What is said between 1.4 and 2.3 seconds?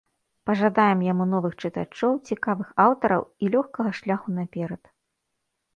чытачоў,